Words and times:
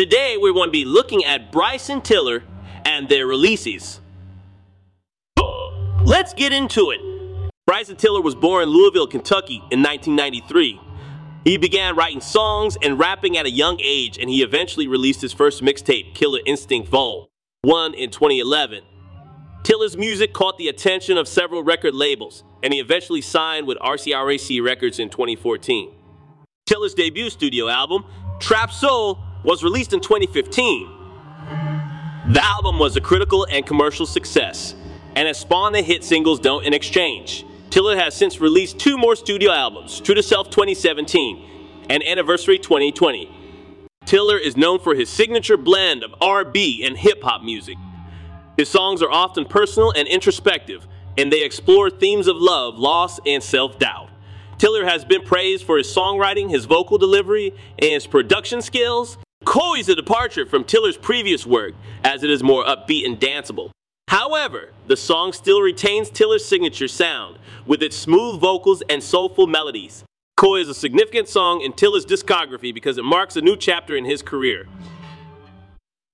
Today, 0.00 0.38
we're 0.38 0.54
going 0.54 0.68
to 0.68 0.72
be 0.72 0.86
looking 0.86 1.26
at 1.26 1.52
Bryson 1.52 2.00
Tiller 2.00 2.42
and 2.86 3.06
their 3.06 3.26
releases. 3.26 4.00
Let's 6.06 6.32
get 6.32 6.54
into 6.54 6.90
it. 6.90 7.02
Bryson 7.66 7.96
Tiller 7.96 8.22
was 8.22 8.34
born 8.34 8.62
in 8.62 8.70
Louisville, 8.70 9.06
Kentucky 9.06 9.56
in 9.70 9.82
1993. 9.82 10.80
He 11.44 11.58
began 11.58 11.96
writing 11.96 12.22
songs 12.22 12.78
and 12.80 12.98
rapping 12.98 13.36
at 13.36 13.44
a 13.44 13.50
young 13.50 13.78
age, 13.84 14.16
and 14.16 14.30
he 14.30 14.42
eventually 14.42 14.88
released 14.88 15.20
his 15.20 15.34
first 15.34 15.62
mixtape, 15.62 16.14
Killer 16.14 16.40
Instinct 16.46 16.88
Vol. 16.88 17.28
1 17.60 17.92
in 17.92 18.08
2011. 18.08 18.82
Tiller's 19.64 19.98
music 19.98 20.32
caught 20.32 20.56
the 20.56 20.68
attention 20.68 21.18
of 21.18 21.28
several 21.28 21.62
record 21.62 21.94
labels, 21.94 22.42
and 22.62 22.72
he 22.72 22.80
eventually 22.80 23.20
signed 23.20 23.66
with 23.66 23.76
RCRAC 23.80 24.64
Records 24.64 24.98
in 24.98 25.10
2014. 25.10 25.92
Tiller's 26.64 26.94
debut 26.94 27.28
studio 27.28 27.68
album, 27.68 28.06
Trapsoul, 28.38 29.18
was 29.42 29.62
released 29.62 29.92
in 29.92 30.00
2015. 30.00 30.88
The 32.28 32.44
album 32.44 32.78
was 32.78 32.96
a 32.96 33.00
critical 33.00 33.46
and 33.50 33.64
commercial 33.66 34.06
success, 34.06 34.74
and 35.16 35.26
has 35.26 35.38
spawned 35.38 35.74
the 35.74 35.82
hit 35.82 36.04
singles 36.04 36.38
Don't 36.40 36.64
in 36.64 36.74
Exchange. 36.74 37.44
Tiller 37.70 37.96
has 37.96 38.14
since 38.14 38.40
released 38.40 38.78
two 38.78 38.98
more 38.98 39.16
studio 39.16 39.52
albums, 39.52 40.00
True 40.00 40.14
to 40.14 40.22
Self 40.22 40.50
2017 40.50 41.86
and 41.88 42.04
Anniversary 42.04 42.58
2020. 42.58 43.28
Tiller 44.04 44.38
is 44.38 44.56
known 44.56 44.78
for 44.78 44.94
his 44.94 45.08
signature 45.08 45.56
blend 45.56 46.04
of 46.04 46.14
R&B 46.20 46.84
and 46.84 46.96
hip-hop 46.96 47.42
music. 47.42 47.76
His 48.56 48.68
songs 48.68 49.02
are 49.02 49.10
often 49.10 49.44
personal 49.44 49.90
and 49.90 50.06
introspective, 50.06 50.86
and 51.16 51.32
they 51.32 51.42
explore 51.42 51.90
themes 51.90 52.26
of 52.26 52.36
love, 52.36 52.78
loss, 52.78 53.18
and 53.26 53.42
self-doubt. 53.42 54.08
Tiller 54.58 54.84
has 54.84 55.04
been 55.04 55.22
praised 55.22 55.64
for 55.64 55.78
his 55.78 55.86
songwriting, 55.86 56.50
his 56.50 56.64
vocal 56.66 56.98
delivery, 56.98 57.54
and 57.78 57.90
his 57.90 58.06
production 58.06 58.62
skills. 58.62 59.16
Coy 59.50 59.78
is 59.80 59.88
a 59.88 59.96
departure 59.96 60.46
from 60.46 60.62
Tiller's 60.62 60.96
previous 60.96 61.44
work, 61.44 61.74
as 62.04 62.22
it 62.22 62.30
is 62.30 62.40
more 62.40 62.64
upbeat 62.64 63.04
and 63.04 63.18
danceable. 63.18 63.72
However, 64.06 64.70
the 64.86 64.96
song 64.96 65.32
still 65.32 65.60
retains 65.60 66.08
Tiller's 66.08 66.44
signature 66.44 66.86
sound, 66.86 67.36
with 67.66 67.82
its 67.82 67.96
smooth 67.96 68.40
vocals 68.40 68.80
and 68.88 69.02
soulful 69.02 69.48
melodies. 69.48 70.04
Coy 70.36 70.60
is 70.60 70.68
a 70.68 70.72
significant 70.74 71.26
song 71.26 71.62
in 71.62 71.72
Tiller's 71.72 72.06
discography 72.06 72.72
because 72.72 72.96
it 72.96 73.02
marks 73.02 73.34
a 73.34 73.40
new 73.40 73.56
chapter 73.56 73.96
in 73.96 74.04
his 74.04 74.22
career. 74.22 74.68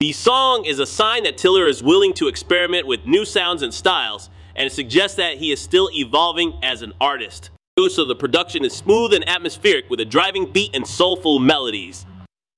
The 0.00 0.12
song 0.12 0.64
is 0.64 0.78
a 0.78 0.86
sign 0.86 1.24
that 1.24 1.36
Tiller 1.36 1.66
is 1.66 1.82
willing 1.82 2.14
to 2.14 2.28
experiment 2.28 2.86
with 2.86 3.04
new 3.04 3.26
sounds 3.26 3.60
and 3.60 3.74
styles, 3.74 4.30
and 4.54 4.72
suggests 4.72 5.18
that 5.18 5.36
he 5.36 5.52
is 5.52 5.60
still 5.60 5.90
evolving 5.92 6.58
as 6.62 6.80
an 6.80 6.94
artist. 7.02 7.50
So 7.90 8.06
the 8.06 8.16
production 8.16 8.64
is 8.64 8.72
smooth 8.72 9.12
and 9.12 9.28
atmospheric 9.28 9.90
with 9.90 10.00
a 10.00 10.06
driving 10.06 10.50
beat 10.50 10.74
and 10.74 10.86
soulful 10.86 11.38
melodies. 11.38 12.06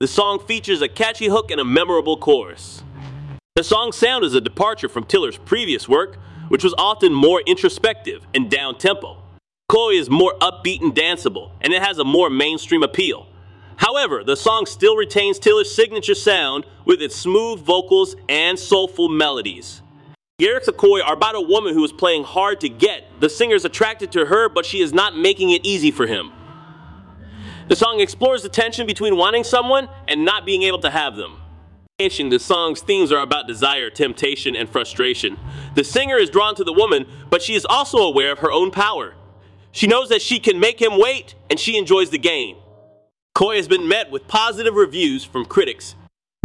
The 0.01 0.07
song 0.07 0.39
features 0.39 0.81
a 0.81 0.87
catchy 0.87 1.27
hook 1.27 1.51
and 1.51 1.61
a 1.61 1.65
memorable 1.65 2.17
chorus. 2.17 2.85
The 3.57 3.65
song's 3.65 3.97
sound 3.97 4.25
is 4.25 4.33
a 4.33 4.41
departure 4.41 4.89
from 4.89 5.03
Tiller's 5.03 5.39
previous 5.39 5.89
work, 5.89 6.19
which 6.51 6.63
was 6.63 6.73
often 6.79 7.13
more 7.13 7.43
introspective 7.49 8.25
and 8.33 8.49
down-tempo. 8.49 9.21
Coy 9.69 9.95
is 9.95 10.09
more 10.09 10.35
upbeat 10.41 10.83
and 10.83 10.95
danceable, 10.95 11.51
and 11.61 11.73
it 11.73 11.83
has 11.83 11.99
a 11.99 12.05
more 12.05 12.31
mainstream 12.31 12.85
appeal. 12.85 13.27
However, 13.75 14.23
the 14.23 14.37
song 14.37 14.67
still 14.67 14.95
retains 14.95 15.41
Tiller's 15.41 15.75
signature 15.75 16.15
sound 16.15 16.65
with 16.85 17.03
its 17.03 17.17
smooth 17.17 17.59
vocals 17.59 18.15
and 18.29 18.57
soulful 18.57 19.09
melodies. 19.09 19.83
Of 20.41 20.77
Coy 20.77 21.03
are 21.03 21.15
about 21.15 21.35
a 21.35 21.41
woman 21.41 21.75
who 21.75 21.83
is 21.83 21.93
playing 21.93 22.23
hard 22.23 22.61
to 22.61 22.69
get. 22.69 23.03
The 23.19 23.29
singer 23.29 23.57
is 23.57 23.65
attracted 23.65 24.13
to 24.13 24.27
her, 24.27 24.49
but 24.49 24.65
she 24.65 24.81
is 24.81 24.93
not 24.93 25.17
making 25.17 25.51
it 25.51 25.67
easy 25.67 25.91
for 25.91 26.07
him. 26.07 26.31
The 27.69 27.77
song 27.77 28.01
explores 28.01 28.43
the 28.43 28.49
tension 28.49 28.87
between 28.87 29.19
wanting 29.19 29.45
someone 29.45 29.91
and 30.09 30.25
not 30.25 30.47
being 30.47 30.63
able 30.63 30.79
to 30.79 30.89
have 30.89 31.17
them. 31.17 31.37
The 31.99 32.39
song's 32.39 32.81
themes 32.81 33.13
are 33.13 33.21
about 33.21 33.47
desire, 33.47 33.91
temptation, 33.91 34.57
and 34.57 34.71
frustration. 34.71 35.37
The 35.75 35.85
singer 35.85 36.17
is 36.17 36.31
drawn 36.31 36.55
to 36.55 36.65
the 36.65 36.73
woman, 36.73 37.07
but 37.29 37.43
she 37.43 37.55
is 37.55 37.67
also 37.67 37.99
aware 37.99 38.33
of 38.33 38.39
her 38.39 38.51
own 38.51 38.71
power. 38.71 39.17
She 39.71 39.87
knows 39.87 40.09
that 40.09 40.23
she 40.23 40.39
can 40.39 40.59
make 40.59 40.81
him 40.81 40.99
wait, 40.99 41.35
and 41.51 41.61
she 41.61 41.77
enjoys 41.77 42.09
the 42.09 42.19
game. 42.19 42.57
Coy 43.35 43.57
has 43.57 43.69
been 43.69 43.87
met 43.87 44.11
with 44.11 44.29
positive 44.29 44.75
reviews 44.75 45.25
from 45.25 45.45
critics. 45.45 45.95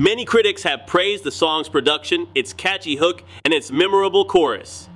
Many 0.01 0.25
critics 0.25 0.63
have 0.63 0.88
praised 0.88 1.23
the 1.23 1.31
song's 1.31 1.69
production, 1.69 2.28
its 2.35 2.51
catchy 2.51 2.97
hook, 2.97 3.23
and 3.45 3.53
its 3.53 3.72
memorable 3.72 4.25
chorus. 4.25 4.90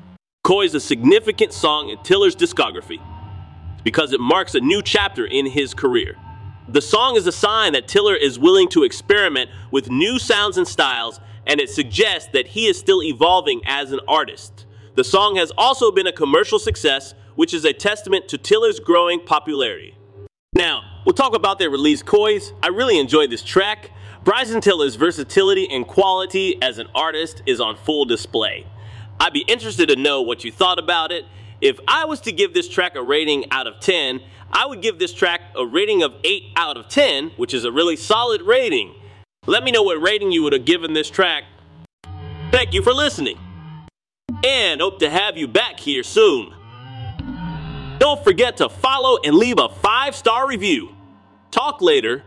Coy 0.44 0.66
is 0.66 0.76
a 0.76 0.82
significant 0.82 1.54
song 1.54 1.88
in 1.90 2.04
Tiller's 2.04 2.36
discography 2.36 3.00
because 3.88 4.12
it 4.12 4.20
marks 4.20 4.54
a 4.54 4.60
new 4.60 4.82
chapter 4.82 5.26
in 5.26 5.46
his 5.46 5.74
career. 5.74 6.18
The 6.68 6.82
song 6.82 7.16
is 7.16 7.26
a 7.26 7.32
sign 7.32 7.72
that 7.72 7.88
Tiller 7.88 8.18
is 8.18 8.38
willing 8.38 8.68
to 8.72 8.84
experiment 8.84 9.50
with 9.72 9.90
new 9.90 10.20
sounds 10.20 10.58
and 10.58 10.68
styles, 10.68 11.22
and 11.46 11.62
it 11.62 11.70
suggests 11.70 12.30
that 12.34 12.48
he 12.48 12.66
is 12.68 12.78
still 12.78 13.02
evolving 13.02 13.62
as 13.66 13.94
an 13.94 14.02
artist. 14.06 14.66
The 14.96 15.06
song 15.06 15.38
has 15.38 15.54
also 15.58 15.90
been 15.90 16.06
a 16.06 16.12
commercial 16.12 16.60
success 16.60 17.14
which 17.36 17.54
is 17.54 17.64
a 17.64 17.72
testament 17.72 18.28
to 18.28 18.38
Tiller's 18.38 18.82
growing 18.82 19.22
popularity. 19.22 19.98
Now, 20.54 20.82
we'll 21.06 21.16
talk 21.16 21.34
about 21.34 21.58
their 21.58 21.70
release 21.70 22.04
Kois. 22.04 22.52
I 22.62 22.68
really 22.68 23.00
enjoyed 23.00 23.30
this 23.30 23.42
track. 23.42 23.92
Bryson 24.26 24.60
Tiller's 24.60 24.96
versatility 24.96 25.66
and 25.72 25.88
quality 25.88 26.62
as 26.62 26.78
an 26.78 26.88
artist 26.94 27.42
is 27.46 27.62
on 27.62 27.78
full 27.78 28.04
display. 28.04 28.68
I'd 29.18 29.32
be 29.32 29.46
interested 29.48 29.88
to 29.88 29.96
know 29.96 30.22
what 30.22 30.44
you 30.44 30.52
thought 30.52 30.78
about 30.78 31.14
it. 31.14 31.24
If 31.60 31.80
I 31.88 32.06
was 32.06 32.22
to 32.22 32.32
give 32.32 32.54
this 32.54 32.70
track 32.70 32.96
a 32.96 33.02
rating 33.02 33.52
out 33.52 33.66
of 33.66 33.80
10, 33.80 34.22
I 34.52 34.66
would 34.66 34.82
give 34.82 35.00
this 35.00 35.14
track 35.14 35.42
a 35.56 35.66
rating 35.66 36.04
of 36.04 36.14
8 36.24 36.44
out 36.56 36.78
of 36.78 36.88
10, 36.88 37.32
which 37.38 37.54
is 37.54 37.66
a 37.66 37.72
really 37.72 37.96
solid 37.96 38.42
rating. 38.44 38.94
Let 39.48 39.64
me 39.64 39.72
know 39.72 39.84
what 39.84 40.02
rating 40.02 40.32
you 40.32 40.44
would 40.44 40.54
have 40.54 40.66
given 40.66 40.94
this 40.94 41.10
track. 41.10 41.46
Thank 42.52 42.74
you 42.74 42.82
for 42.82 42.94
listening, 42.94 43.38
and 44.46 44.82
hope 44.82 45.00
to 45.00 45.10
have 45.10 45.38
you 45.38 45.48
back 45.48 45.80
here 45.80 46.04
soon. 46.04 46.54
Don't 47.98 48.24
forget 48.24 48.58
to 48.58 48.70
follow 48.70 49.18
and 49.24 49.36
leave 49.36 49.58
a 49.58 49.70
five 49.70 50.16
star 50.16 50.48
review. 50.48 50.96
Talk 51.50 51.82
later. 51.82 52.24